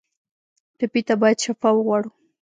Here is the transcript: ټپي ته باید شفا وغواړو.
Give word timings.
ټپي 0.77 1.01
ته 1.07 1.13
باید 1.21 1.37
شفا 1.45 1.69
وغواړو. 1.73 2.11